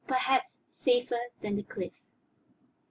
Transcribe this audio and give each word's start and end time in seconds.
"Perhaps 0.07 0.57
safer 0.71 1.25
than 1.41 1.57
the 1.57 1.61
cliff." 1.61 1.93